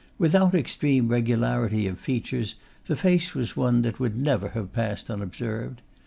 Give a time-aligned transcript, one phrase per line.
[0.17, 2.55] Without extreme regularity of features,
[2.87, 5.79] the face was one that would never have passed unobserved.